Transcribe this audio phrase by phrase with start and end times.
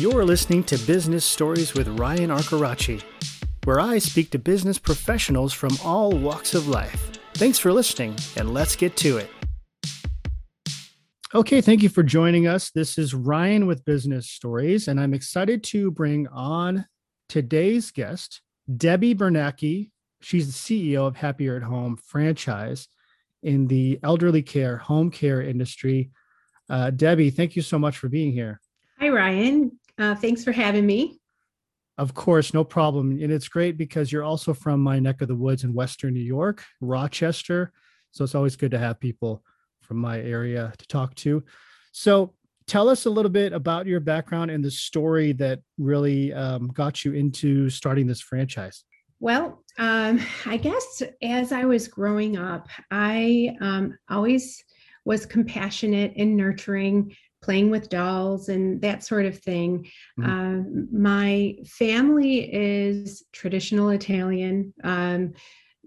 [0.00, 3.02] You're listening to Business Stories with Ryan Arcaracci,
[3.64, 7.10] where I speak to business professionals from all walks of life.
[7.34, 9.28] Thanks for listening, and let's get to it.
[11.34, 12.70] Okay, thank you for joining us.
[12.70, 16.86] This is Ryan with Business Stories, and I'm excited to bring on
[17.28, 18.40] today's guest,
[18.74, 19.90] Debbie Bernacki.
[20.22, 22.88] She's the CEO of Happier at Home franchise
[23.42, 26.10] in the elderly care, home care industry.
[26.70, 28.62] Uh, Debbie, thank you so much for being here.
[29.00, 29.79] Hi, Ryan.
[30.00, 31.20] Uh, thanks for having me.
[31.98, 33.10] Of course, no problem.
[33.10, 36.20] And it's great because you're also from my neck of the woods in Western New
[36.20, 37.72] York, Rochester.
[38.10, 39.44] So it's always good to have people
[39.80, 41.44] from my area to talk to.
[41.92, 42.32] So
[42.66, 47.04] tell us a little bit about your background and the story that really um, got
[47.04, 48.84] you into starting this franchise.
[49.18, 54.64] Well, um, I guess as I was growing up, I um, always
[55.04, 59.86] was compassionate and nurturing, playing with dolls and that sort of thing.
[60.18, 60.30] Mm-hmm.
[60.30, 65.32] Um, my family is traditional Italian, um,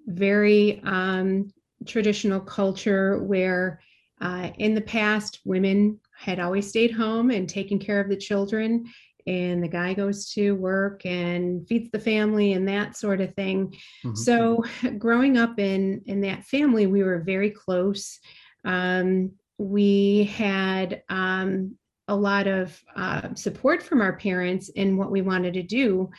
[0.08, 1.52] very um,
[1.86, 3.82] traditional culture where
[4.22, 8.86] uh, in the past women had always stayed home and taken care of the children
[9.26, 13.68] and the guy goes to work and feeds the family and that sort of thing
[14.06, 14.16] mm-hmm.
[14.16, 14.64] so
[14.98, 18.20] growing up in in that family we were very close
[18.66, 19.32] um,
[19.64, 21.76] we had um,
[22.08, 26.10] a lot of uh, support from our parents in what we wanted to do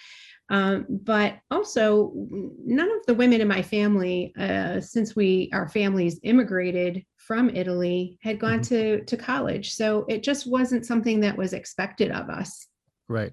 [0.50, 6.20] um, but also none of the women in my family uh, since we our families
[6.22, 8.98] immigrated from italy had gone mm-hmm.
[8.98, 12.66] to to college so it just wasn't something that was expected of us
[13.08, 13.32] Right.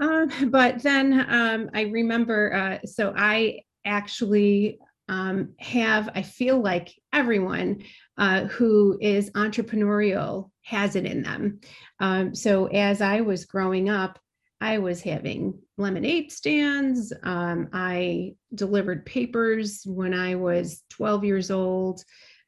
[0.00, 4.78] Um, but then um, I remember, uh, so I actually
[5.12, 7.82] um, have, I feel like everyone
[8.16, 11.60] uh, who is entrepreneurial has it in them.
[12.00, 14.18] Um, so as I was growing up,
[14.62, 17.12] I was having lemonade stands.
[17.24, 22.02] Um, I delivered papers when I was 12 years old,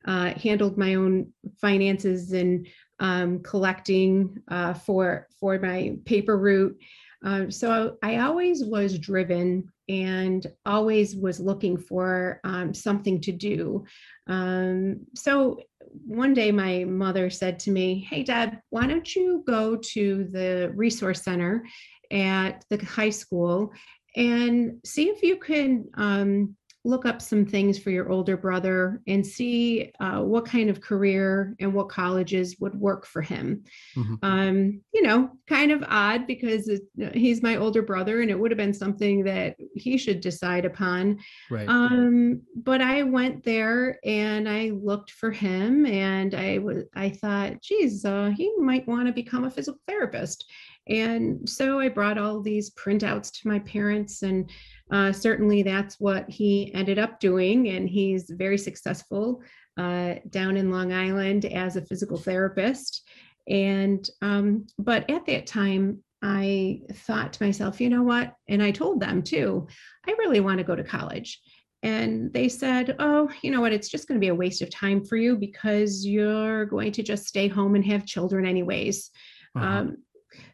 [0.07, 2.67] uh, handled my own finances and
[2.99, 6.79] um, collecting uh, for for my paper route.
[7.25, 13.85] Um, so I always was driven and always was looking for um, something to do.
[14.29, 15.61] Um, so
[16.07, 20.73] one day my mother said to me, Hey, Deb, why don't you go to the
[20.75, 21.65] resource center
[22.11, 23.73] at the high school
[24.17, 29.27] and see if you can um, look up some things for your older brother and
[29.27, 33.65] see uh, what kind of career and what colleges would work for him.
[33.97, 34.15] Mm-hmm.
[34.23, 36.83] Um, you know, kind of odd because it,
[37.15, 41.19] he's my older brother and it would have been something that he should decide upon.
[41.51, 41.69] Right.
[41.69, 47.63] Um, but I went there and I looked for him and I was I thought,
[47.63, 50.45] geez, uh, he might want to become a physical therapist.
[50.87, 54.51] And so I brought all these printouts to my parents, and
[54.91, 57.69] uh, certainly that's what he ended up doing.
[57.69, 59.43] And he's very successful
[59.77, 63.03] uh, down in Long Island as a physical therapist.
[63.49, 68.35] And, um, but at that time, I thought to myself, you know what?
[68.49, 69.67] And I told them too,
[70.07, 71.41] I really want to go to college.
[71.83, 73.75] And they said, oh, you know what?
[73.75, 77.03] It's just going to be a waste of time for you because you're going to
[77.03, 79.11] just stay home and have children, anyways.
[79.55, 79.67] Uh-huh.
[79.67, 79.97] Um,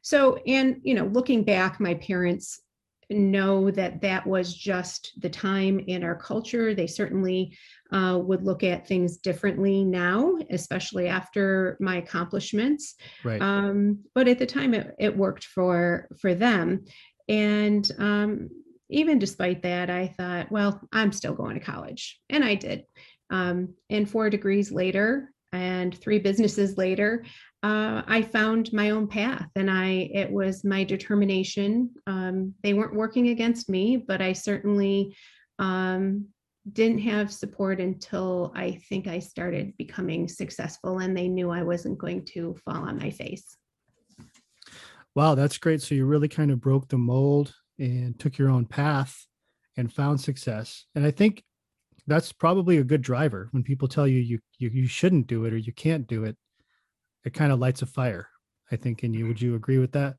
[0.02, 2.60] so, and, you know, looking back, my parents
[3.10, 6.74] know that that was just the time in our culture.
[6.74, 7.56] They certainly
[7.92, 12.94] uh, would look at things differently now, especially after my accomplishments.
[13.24, 13.42] Right.
[13.42, 16.84] Um, but at the time, it, it worked for for them,
[17.28, 18.50] and um,
[18.88, 22.84] even despite that, I thought, well, I'm still going to college, and I did.
[23.30, 27.24] Um, and four degrees later, and three businesses later,
[27.62, 31.90] uh, I found my own path, and I it was my determination.
[32.06, 35.14] Um, they weren't working against me, but I certainly
[35.58, 36.26] um,
[36.72, 41.98] didn't have support until I think I started becoming successful, and they knew I wasn't
[41.98, 43.56] going to fall on my face.
[45.14, 45.82] Wow, that's great.
[45.82, 49.26] So you really kind of broke the mold and took your own path
[49.76, 50.86] and found success.
[50.94, 51.42] And I think
[52.06, 55.52] that's probably a good driver when people tell you you you, you shouldn't do it
[55.52, 56.36] or you can't do it
[57.24, 58.28] it kind of lights a fire
[58.70, 60.14] i think in you would you agree with that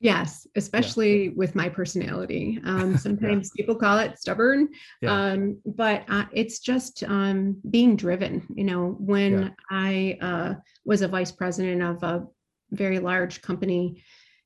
[0.00, 1.30] yes especially yeah.
[1.36, 3.62] with my personality um, sometimes yeah.
[3.62, 4.68] people call it stubborn
[5.00, 5.12] yeah.
[5.12, 11.08] um, but uh, it's just um, being driven you know when i uh, was a
[11.08, 12.26] vice president of a
[12.70, 14.02] very large company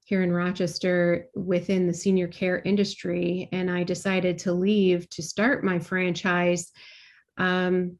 [0.08, 5.64] here in Rochester within the senior care industry, and I decided to leave to start
[5.64, 6.72] my franchise.
[7.36, 7.98] Um,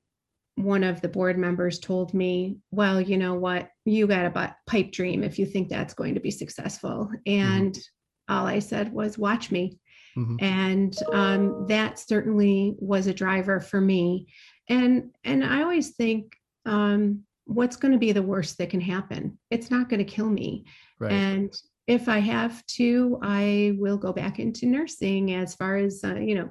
[0.63, 4.93] one of the board members told me, well, you know what, you got a pipe
[4.93, 7.11] dream if you think that's going to be successful.
[7.27, 8.35] And mm-hmm.
[8.35, 9.79] all I said was, watch me.
[10.17, 10.37] Mm-hmm.
[10.41, 14.29] And um, that certainly was a driver for me.
[14.69, 16.35] And and I always think,
[16.67, 19.39] um, what's going to be the worst that can happen?
[19.51, 20.67] It's not going to kill me.
[20.99, 21.13] Right.
[21.13, 21.55] And
[21.89, 26.35] if I have to, I will go back into nursing as far as, uh, you
[26.35, 26.51] know,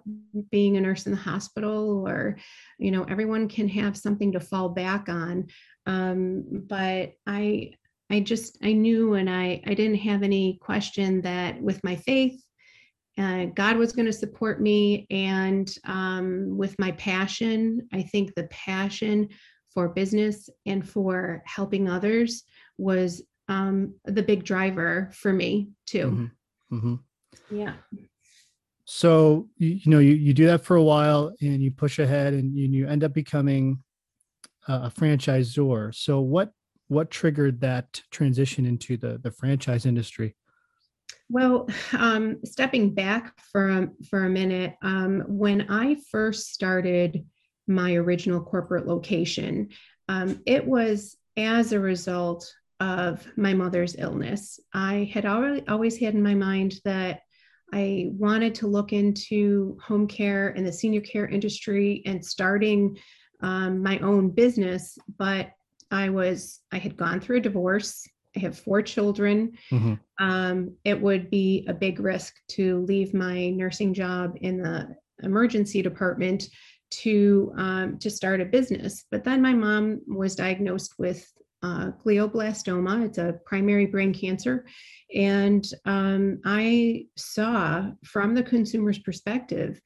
[0.50, 2.40] being a nurse in the hospital or,
[2.80, 5.46] you know, everyone can have something to fall back on.
[5.86, 7.74] Um, but I,
[8.10, 12.42] I just, I knew and I, I didn't have any question that with my faith,
[13.20, 15.06] uh, God was going to support me.
[15.12, 19.30] And um, with my passion, I think the passion
[19.72, 22.44] for business and for helping others
[22.80, 26.32] was um, the big driver for me too.
[26.70, 26.76] Mm-hmm.
[26.76, 27.56] Mm-hmm.
[27.56, 27.74] Yeah.
[28.86, 32.34] So you, you, know you, you do that for a while and you push ahead
[32.34, 33.84] and you, you end up becoming
[34.68, 35.94] a, franchisor.
[35.94, 36.52] So what
[36.88, 40.36] what triggered that transition into the the franchise industry?
[41.30, 41.68] Well,
[41.98, 47.26] um, stepping back for a, for a minute, um, when I first started
[47.68, 49.70] my original corporate location,
[50.08, 54.60] um, it was as a result of my mother's illness.
[54.74, 57.22] I had already always had in my mind that
[57.74, 62.98] I wanted to look into home care and the senior care industry and starting
[63.42, 65.52] um, my own business, but
[65.92, 68.08] I was I had gone through a divorce.
[68.36, 69.58] I have four children.
[69.72, 69.94] Mm-hmm.
[70.20, 75.82] Um, it would be a big risk to leave my nursing job in the emergency
[75.82, 76.50] department
[76.90, 79.06] to um, to start a business.
[79.12, 81.26] But then my mom was diagnosed with
[81.68, 83.06] uh, glioblastoma.
[83.06, 84.66] It's a primary brain cancer.
[85.14, 89.82] And um, I saw from the consumer's perspective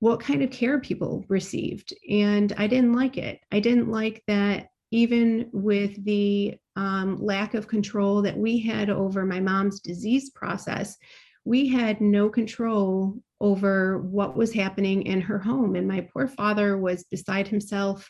[0.00, 1.94] what kind of care people received.
[2.10, 3.40] And I didn't like it.
[3.50, 9.24] I didn't like that even with the um, lack of control that we had over
[9.24, 10.96] my mom's disease process,
[11.44, 15.74] we had no control over what was happening in her home.
[15.74, 18.08] And my poor father was beside himself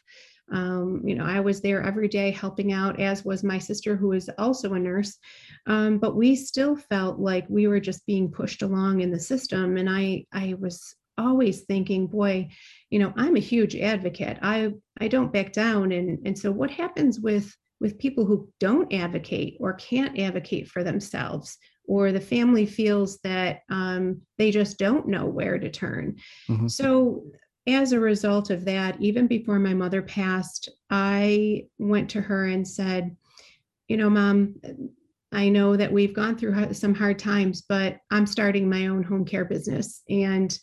[0.53, 4.09] um, you know, I was there every day helping out, as was my sister, who
[4.09, 5.17] was also a nurse.
[5.67, 9.77] Um, but we still felt like we were just being pushed along in the system.
[9.77, 12.49] And I, I was always thinking, boy,
[12.91, 14.39] you know, I'm a huge advocate.
[14.43, 15.93] I, I don't back down.
[15.93, 20.83] And, and so what happens with with people who don't advocate or can't advocate for
[20.85, 26.17] themselves or the family feels that um, they just don't know where to turn.
[26.49, 26.69] Mm-hmm.
[26.69, 27.25] So
[27.67, 32.67] as a result of that, even before my mother passed, I went to her and
[32.67, 33.17] said,
[33.89, 34.57] You know, mom,
[35.33, 39.25] I know that we've gone through some hard times, but I'm starting my own home
[39.25, 40.03] care business.
[40.09, 40.57] And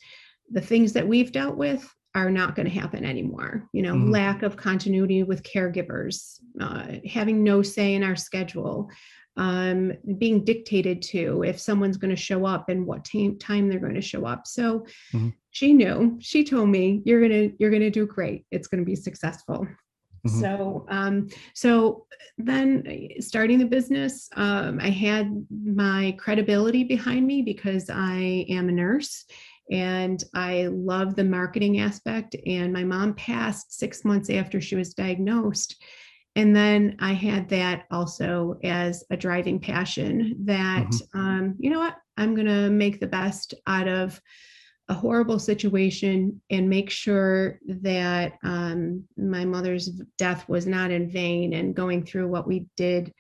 [0.50, 3.68] the things that we've dealt with are not going to happen anymore.
[3.74, 4.12] You know, mm-hmm.
[4.12, 8.90] lack of continuity with caregivers, uh, having no say in our schedule,
[9.38, 13.80] um, being dictated to if someone's going to show up and what t- time they're
[13.80, 14.46] going to show up.
[14.46, 15.30] So mm-hmm.
[15.52, 16.18] She knew.
[16.20, 18.46] She told me, "You're gonna you're gonna do great.
[18.52, 19.68] It's going to be successful."
[20.28, 20.40] Mm-hmm.
[20.40, 22.06] So, um, so
[22.38, 28.72] then starting the business, um, I had my credibility behind me because I am a
[28.72, 29.26] nurse
[29.72, 32.36] and I love the marketing aspect.
[32.46, 35.82] And my mom passed six months after she was diagnosed.
[36.36, 41.20] And then I had that also as a driving passion that, mm-hmm.
[41.20, 44.22] um, you know what, I'm going to make the best out of
[44.92, 51.54] a horrible situation and make sure that um, my mother's death was not in vain
[51.54, 53.14] and going through what we did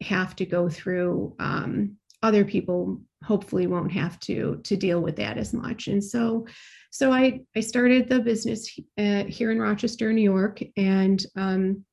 [0.00, 5.38] have to go through um, other people hopefully won't have to to deal with that
[5.38, 5.88] as much.
[5.88, 6.46] And so
[6.92, 11.84] so i i started the business uh, here in rochester new york and um,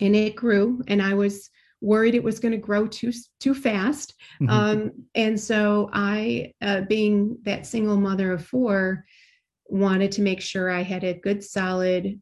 [0.00, 4.14] and it grew and i was worried it was going to grow too too fast.
[4.40, 4.50] Mm-hmm.
[4.50, 9.04] um, and so i uh, being that single mother of four
[9.66, 12.20] wanted to make sure i had a good solid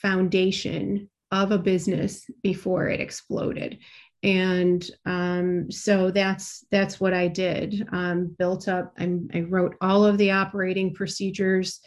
[0.00, 3.78] foundation of a business before it exploded.
[4.22, 7.86] And um, so that's that's what i did.
[7.90, 11.80] Um, built up I, I, wrote all of the operating procedures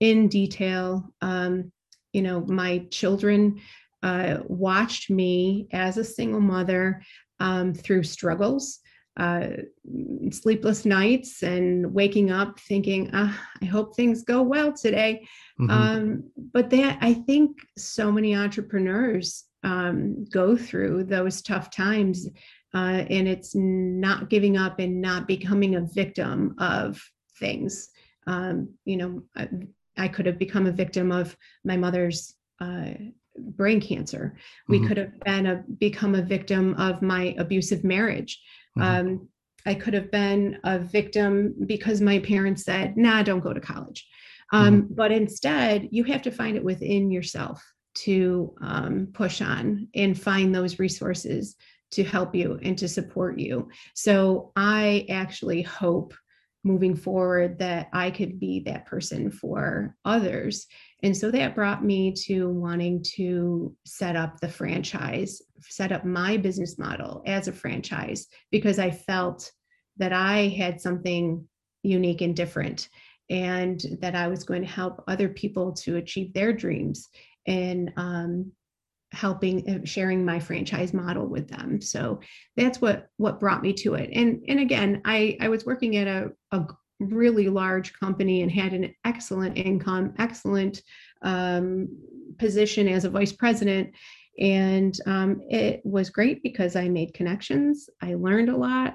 [0.00, 1.12] in detail.
[1.20, 1.72] Um,
[2.12, 3.60] you know my children
[4.02, 7.02] uh, watched me as a single mother
[7.40, 8.80] um, through struggles,
[9.16, 9.48] uh,
[10.30, 15.26] sleepless nights, and waking up thinking, ah, I hope things go well today.
[15.60, 15.70] Mm-hmm.
[15.70, 22.28] Um, but that I think so many entrepreneurs um, go through those tough times,
[22.74, 27.02] uh, and it's not giving up and not becoming a victim of
[27.38, 27.88] things.
[28.26, 29.48] Um, you know, I,
[29.96, 32.90] I could have become a victim of my mother's uh,
[33.38, 34.36] brain cancer.
[34.68, 34.86] We Mhm.
[34.86, 38.40] could have been a become a victim of my abusive marriage.
[38.78, 38.82] Mhm.
[38.82, 39.28] Um,
[39.64, 44.06] I could have been a victim because my parents said, "Nah, don't go to college."
[44.52, 47.62] Um, But instead, you have to find it within yourself
[47.94, 51.56] to um, push on and find those resources
[51.92, 53.68] to help you and to support you.
[53.94, 56.14] So I actually hope
[56.62, 60.66] moving forward that I could be that person for others.
[61.02, 66.36] And so that brought me to wanting to set up the franchise, set up my
[66.36, 69.50] business model as a franchise, because I felt
[69.98, 71.46] that I had something
[71.82, 72.88] unique and different,
[73.28, 77.08] and that I was going to help other people to achieve their dreams
[77.46, 78.52] and um,
[79.12, 81.80] helping uh, sharing my franchise model with them.
[81.80, 82.20] So
[82.56, 84.10] that's what what brought me to it.
[84.12, 86.66] And and again i i was working at a, a
[87.00, 90.82] really large company and had an excellent income excellent
[91.22, 91.88] um,
[92.38, 93.90] position as a vice president
[94.38, 98.94] and um, it was great because i made connections i learned a lot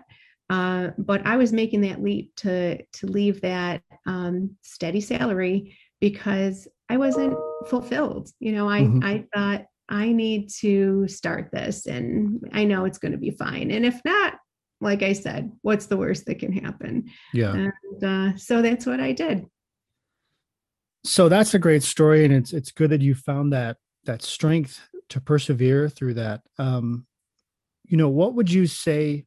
[0.49, 6.67] uh, but i was making that leap to to leave that um, steady salary because
[6.89, 9.03] i wasn't fulfilled you know i Mhm.
[9.03, 13.71] i thought I need to start this and I know it's going to be fine.
[13.71, 14.35] And if not,
[14.81, 17.09] like I said, what's the worst that can happen?
[17.33, 17.53] Yeah.
[17.53, 19.45] And uh, so that's what I did.
[21.03, 24.87] So that's a great story, and it's it's good that you found that that strength
[25.09, 26.41] to persevere through that.
[26.59, 27.07] Um,
[27.85, 29.25] you know, what would you say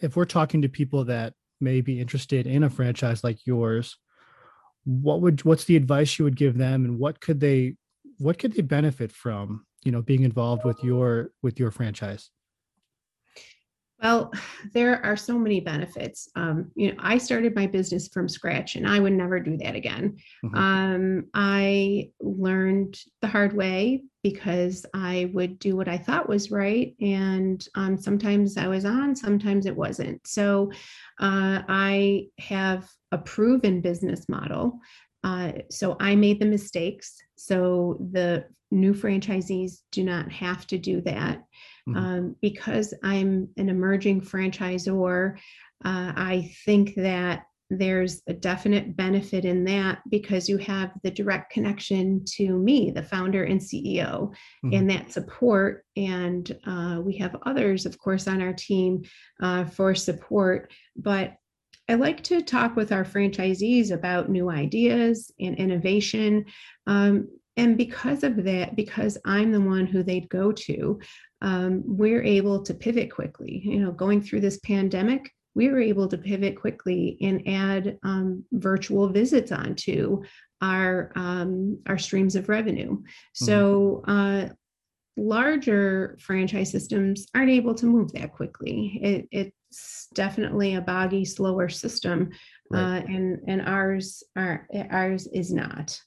[0.00, 3.98] if we're talking to people that may be interested in a franchise like yours?
[4.84, 7.76] What would what's the advice you would give them, and what could they
[8.18, 9.66] what could they benefit from?
[9.84, 12.30] You know, being involved with your with your franchise.
[14.02, 14.32] Well,
[14.72, 16.28] there are so many benefits.
[16.34, 19.74] Um, you know, I started my business from scratch and I would never do that
[19.74, 20.16] again.
[20.44, 20.56] Mhm.
[20.56, 26.94] Um, I learned the hard way because I would do what I thought was right.
[27.00, 30.26] And um, sometimes I was on, sometimes it wasn't.
[30.26, 30.70] So
[31.20, 34.78] uh, I have a proven business model.
[35.24, 37.16] Uh, so I made the mistakes.
[37.36, 41.42] So the new franchisees do not have to do that
[41.88, 41.96] Mhm.
[41.96, 45.36] um, because I'm an emerging franchisor,
[45.84, 51.52] uh, I think that there's a definite benefit in that because you have the direct
[51.52, 54.32] connection to me, the founder and CEO,
[54.64, 54.76] Mhm.
[54.76, 55.84] and that support.
[55.96, 59.02] And uh, we have others, of course, on our team
[59.40, 60.72] uh, for support.
[60.96, 61.36] But
[61.88, 66.46] I like to talk with our franchisees about new ideas and innovation.
[66.88, 67.28] Um,
[67.60, 71.00] and because of that, because I'm the one who they'd go to,
[71.42, 73.60] um, we're able to pivot quickly.
[73.64, 78.44] You know, going through this pandemic, we were able to pivot quickly and add um,
[78.52, 80.22] virtual visits onto
[80.62, 83.02] our um, our streams of revenue.
[83.32, 84.48] So uh,
[85.16, 88.98] larger franchise systems aren't able to move that quickly.
[89.02, 92.30] It, it's definitely a boggy, slower system,
[92.72, 92.98] Right.
[92.98, 96.00] uh, and and ours are ours is not.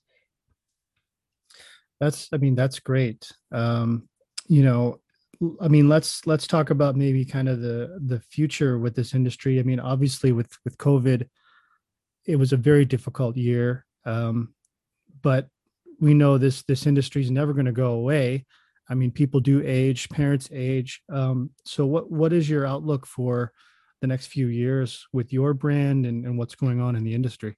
[2.03, 3.31] That's I mean that's great.
[3.51, 4.09] Um,
[4.47, 4.99] you know,
[5.61, 9.59] i mean let's let's talk about maybe kind of the the future with this industry.
[9.59, 11.27] I mean, obviously with with COVID,
[12.25, 13.85] it was a very difficult year.
[14.05, 14.53] Um,
[15.21, 15.47] but
[16.01, 18.45] we know this this industry is never going to go away.
[18.89, 21.01] I mean, people do age, parents age.
[21.09, 23.53] Um, so what what is your outlook for
[24.01, 27.55] the next few years with your brand and, and what's going on in the industry?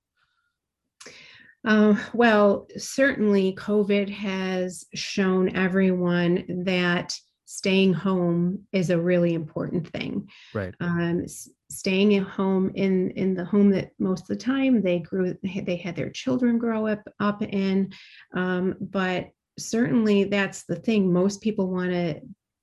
[1.65, 10.29] Uh, well, certainly COVID has shown everyone that staying home is a really important thing.
[10.53, 10.73] Right.
[10.79, 11.25] Um,
[11.69, 15.77] staying at home in in the home that most of the time they grew, they
[15.77, 17.91] had- their children grow up up in,
[18.33, 22.21] um, but certainly that's the thing most people want to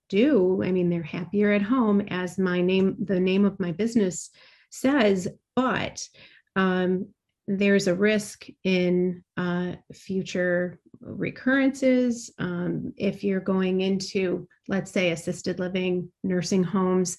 [0.08, 0.62] do.
[0.62, 4.30] I mean, they're happier at home, as my name, the name of my business
[4.70, 6.06] says, but
[6.54, 7.08] um,
[7.48, 12.32] there's a risk in uh, future recurrences.
[12.38, 17.18] Um, if you're going into, let's say, assisted living, nursing homes,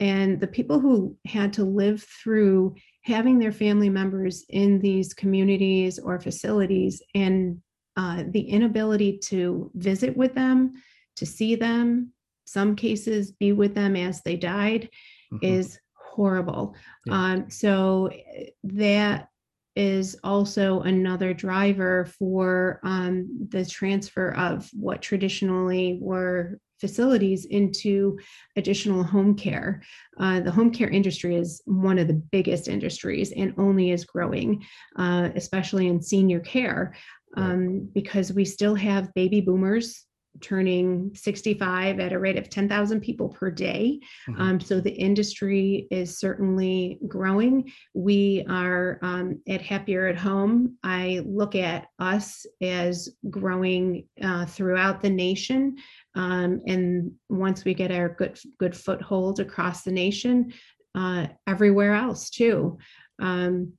[0.00, 5.98] and the people who had to live through having their family members in these communities
[5.98, 7.62] or facilities and
[7.96, 10.72] uh, the inability to visit with them,
[11.16, 12.12] to see them,
[12.44, 14.88] some cases be with them as they died,
[15.32, 15.38] Mhm.
[15.42, 16.74] is horrible.
[17.06, 17.14] Yeah.
[17.14, 19.28] Um, so eh, that
[19.76, 28.18] is also another driver for um, the transfer of what traditionally were facilities into
[28.56, 29.82] additional home care.
[30.18, 34.64] Uh, the home care industry is one of the biggest industries and only is growing,
[34.96, 36.94] uh, especially in senior care.
[37.36, 40.06] um, because we still have baby boomers
[40.40, 44.00] turning 65 at a rate of 10,000 people per day.
[44.28, 44.40] Mhm.
[44.40, 47.70] Um, so the industry is certainly growing.
[47.94, 50.76] We are um, at Happier at Home.
[50.82, 55.76] I look at us as growing uh, throughout the nation.
[56.14, 60.52] Um, and once we get our good, good foothold across the nation,
[60.94, 62.78] uh, everywhere else too.
[63.20, 63.74] Um,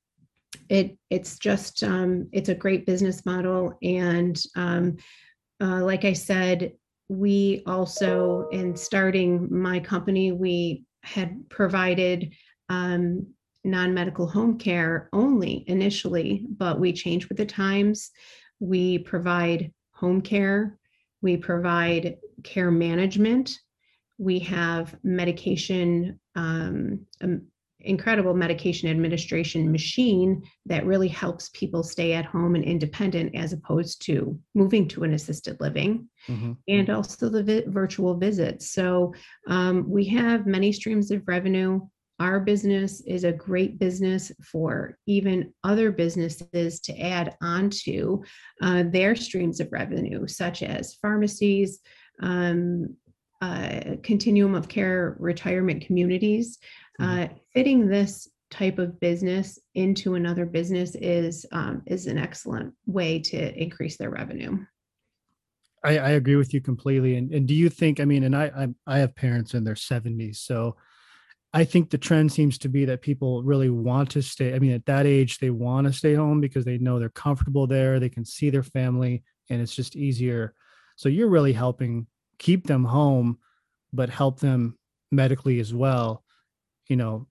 [0.70, 4.98] it it's just um, it's a great business model and um,
[5.62, 6.74] uh, like I said,
[7.08, 12.34] we also, in starting my company, we had provided
[12.70, 13.28] um,
[13.64, 18.12] non medical home care only initially, but we changed with the times.
[18.60, 20.78] We provide home care,
[21.22, 23.58] we provide care management,
[24.18, 27.48] we have medication um, um,
[27.86, 34.02] incredible medication administration machine that really helps people stay at home and independent as opposed
[34.06, 36.58] to moving to an assisted living Mhm.
[36.68, 38.72] and also the vi- virtual visits.
[38.72, 39.14] So
[39.48, 41.82] um, we have many streams of revenue.
[42.20, 48.24] Our business is a great business for even other businesses to add onto
[48.62, 51.80] uh, their streams of revenue such as pharmacies
[52.22, 52.96] um,
[53.42, 56.58] uh, continuum of care retirement communities
[57.00, 57.32] Mhm.
[57.32, 63.20] uh, fitting this type of business into another business is um, is an excellent way
[63.20, 64.58] to increase their revenue.
[65.84, 67.16] I, I agree with you completely.
[67.16, 68.00] And and do you think?
[68.00, 70.76] I mean, and I I, I have parents in their seventies, so
[71.54, 74.54] I think the trend seems to be that people really want to stay.
[74.54, 77.66] I mean, at that age, they want to stay home because they know they're comfortable
[77.66, 77.98] there.
[77.98, 80.54] They can see their family, and it's just easier.
[80.98, 82.08] So you're really helping
[82.40, 83.38] keep them home,
[83.94, 84.78] but help them
[85.14, 86.25] medically as well.
[86.88, 87.28] You know,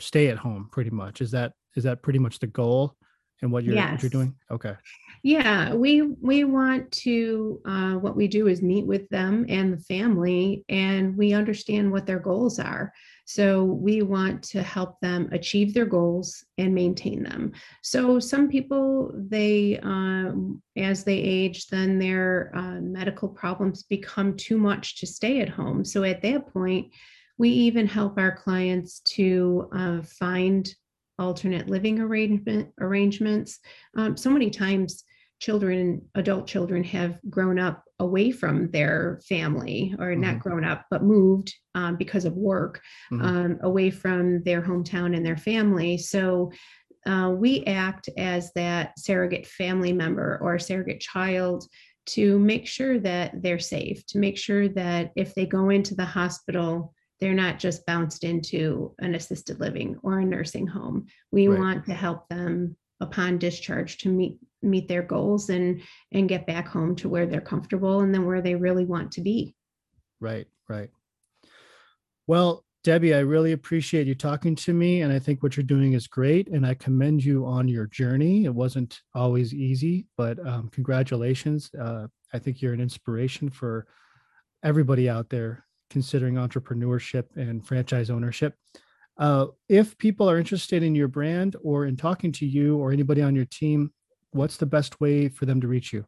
[0.00, 1.20] stay at home pretty much.
[1.20, 2.96] Is that is that pretty much the goal
[3.42, 4.34] and what you're what you're doing?
[4.50, 4.74] Okay.
[5.22, 7.60] Yeah, we we want to.
[7.64, 12.06] Uh, what we do is meet with them and the family, and we understand what
[12.06, 12.92] their goals are.
[13.24, 17.52] So we want to help them achieve their goals and maintain them.
[17.82, 24.58] So some people, they um, as they age, then their uh, medical problems become too
[24.58, 25.84] much to stay at home.
[25.84, 26.92] So at that point,
[27.38, 30.74] we even help our clients to uh, find
[31.18, 33.58] alternate living arrangement arrangements.
[33.96, 35.04] Um, so many times
[35.38, 40.40] children, adult children have grown up away from their family or not Mhm.
[40.40, 43.24] grown up, but moved um, because of work Mhm.
[43.24, 45.98] um, away from their hometown and their family.
[45.98, 46.52] So
[47.06, 51.64] uh, we act as that surrogate family member or surrogate child
[52.06, 56.04] to make sure that they're safe, to make sure that if they go into the
[56.04, 61.06] hospital, they're not just bounced into an assisted living or a nursing home.
[61.32, 61.58] We Right.
[61.58, 66.66] want to help them upon discharge to meet meet their goals and and get back
[66.66, 69.54] home to where they're comfortable and then where they really want to be.
[70.18, 70.90] Right, right.
[72.26, 75.02] Well, Debbie, I really appreciate you talking to me.
[75.02, 76.48] And I think what you're doing is great.
[76.48, 78.44] And I commend you on your journey.
[78.44, 81.70] It wasn't always easy, but um, congratulations.
[81.78, 83.86] Uh, I think you're an inspiration for
[84.64, 88.54] everybody out there considering entrepreneurship and franchise ownership.
[89.18, 93.22] Uh, if people are interested in your brand or in talking to you or anybody
[93.22, 93.90] on your team,
[94.32, 96.04] what's the best way for them to reach you?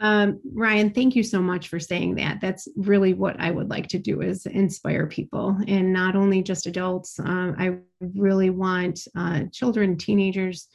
[0.00, 2.40] Um, Ryan, thank you so much for saying that.
[2.40, 6.66] That's really what I would like to do is inspire people and not only just
[6.66, 7.18] adults.
[7.18, 10.68] Um, I really want uh, children, teenagers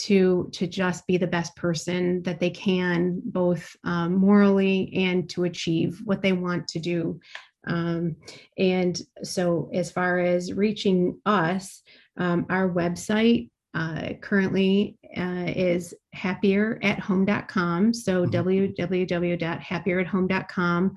[0.00, 5.44] to to just be the best person that they can, both um, morally and to
[5.44, 7.20] achieve what they want to do.
[7.66, 8.16] Um,
[8.56, 11.82] and so, as far as reaching us,
[12.16, 17.94] um, our website uh, currently uh, is happieratHome.com.
[17.94, 18.32] So Mhm.
[18.32, 20.96] www.happieratHome.com.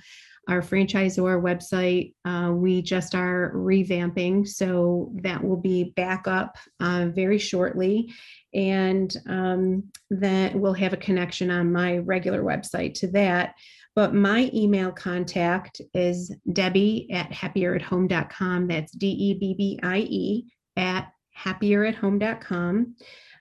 [0.50, 4.46] Our franchisor website, uh, we just are revamping.
[4.46, 8.12] So that will be back up uh, very shortly.
[8.54, 13.56] And um, then we'll have a connection on my regular website to that.
[13.96, 18.68] But my email contact is Debbie at happieratHome.com.
[18.68, 22.96] That's D E B B I E at happieratHome.com.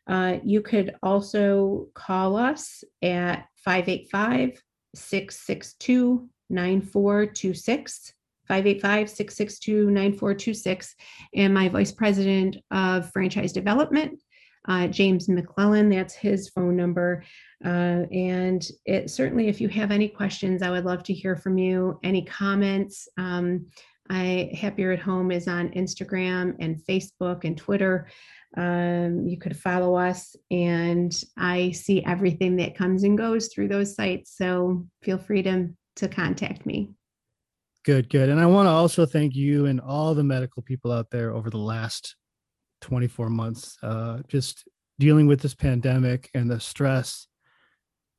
[0.07, 4.61] Uh, you could also call us at 585
[4.95, 8.13] 662 9426.
[8.49, 10.95] 585 662 9426.
[11.35, 14.21] And my vice president of franchise development,
[14.69, 17.25] uh, James McClellan, that's his phone number.
[17.65, 21.59] Uh, and it certainly, if you have any questions, I would love to hear from
[21.59, 21.99] you.
[22.03, 23.09] Any comments?
[23.17, 23.67] Um,
[24.11, 28.09] I Happier at Home is on Instagram and Facebook and Twitter.
[28.57, 33.95] Um, you could follow us, and I see everything that comes and goes through those
[33.95, 34.37] sites.
[34.37, 36.91] So feel free to to contact me.
[37.85, 38.29] Good, good.
[38.29, 41.51] And I want to also thank you and all the medical people out there over
[41.51, 42.15] the last
[42.83, 44.65] 24 months, uh, just
[45.01, 47.27] dealing with this pandemic and the stress.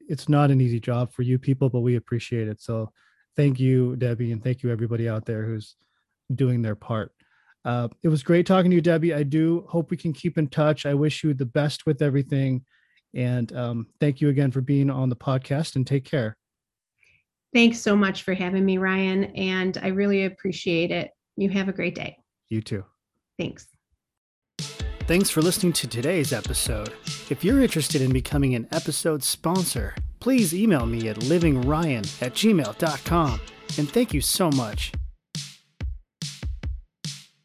[0.10, 2.62] It's not an easy job for you people, but we appreciate it.
[2.62, 2.91] So
[3.36, 5.76] thank you, Debbie, and thank you everybody out there who's
[6.34, 7.12] doing their part.
[7.65, 9.13] Uh, it was great talking to you, Debbie.
[9.13, 10.86] I do hope we can keep in touch.
[10.86, 12.65] I wish you the best with everything.
[13.13, 16.36] And um, thank you again for being on the podcast and take care.
[17.54, 19.26] Thanks so much for having me, Ryan.
[19.36, 21.12] And I really appreciate it.
[21.38, 22.17] You have a great day.
[22.50, 22.84] You too.
[23.38, 23.67] Thanks.
[25.06, 26.93] Thanks for listening to today's episode.
[27.30, 33.42] If you're interested in becoming an episode sponsor, please email me at livingryan at gmail.com.
[33.78, 34.94] And thank you so much.